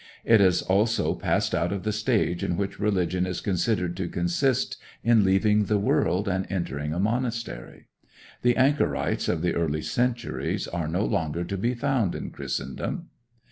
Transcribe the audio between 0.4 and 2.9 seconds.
also passed out of the stage in which